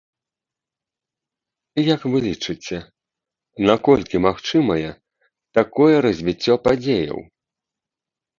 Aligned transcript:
Як 1.93 2.01
вы 2.13 2.17
лічыце, 2.27 2.77
наколькі 3.71 4.23
магчымае 4.27 4.89
такое 5.59 5.95
развіццё 6.09 6.55
падзеяў? 6.67 7.19